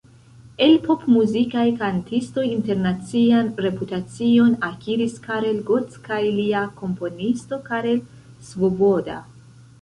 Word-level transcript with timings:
El 0.67 0.71
pop-muzikaj 0.85 1.65
kantistoj 1.81 2.45
internacian 2.53 3.51
reputacion 3.65 4.55
akiris 4.69 5.19
Karel 5.27 5.61
Gott 5.69 6.01
kaj 6.09 6.19
lia 6.39 6.65
komponisto 6.81 7.61
Karel 7.69 8.03
Svoboda. 8.51 9.21